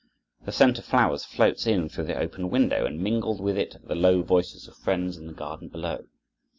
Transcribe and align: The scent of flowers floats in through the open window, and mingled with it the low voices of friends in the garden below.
The 0.45 0.51
scent 0.51 0.79
of 0.79 0.85
flowers 0.85 1.25
floats 1.25 1.67
in 1.67 1.87
through 1.87 2.05
the 2.05 2.17
open 2.19 2.49
window, 2.49 2.87
and 2.87 2.99
mingled 2.99 3.39
with 3.39 3.55
it 3.55 3.75
the 3.83 3.93
low 3.93 4.23
voices 4.23 4.67
of 4.67 4.75
friends 4.75 5.15
in 5.15 5.27
the 5.27 5.31
garden 5.33 5.67
below. 5.67 6.05